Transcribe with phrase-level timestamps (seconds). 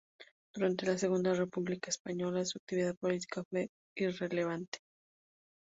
[0.55, 4.79] Durante la Segunda República Española su actividad política fue irrelevante.